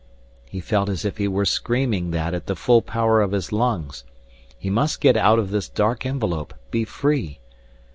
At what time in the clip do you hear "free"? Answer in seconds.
6.85-7.39